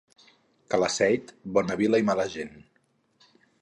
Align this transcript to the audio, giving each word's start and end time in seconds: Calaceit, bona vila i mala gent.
Calaceit, 0.75 1.35
bona 1.59 1.79
vila 1.85 2.03
i 2.05 2.09
mala 2.11 2.29
gent. 2.39 2.61